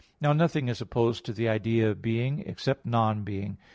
Now 0.19 0.33
nothing 0.33 0.67
is 0.67 0.81
opposed 0.81 1.27
to 1.27 1.31
the 1.31 1.47
idea 1.47 1.87
of 1.91 2.01
being 2.01 2.39
except 2.47 2.87
non 2.87 3.21
being. 3.23 3.59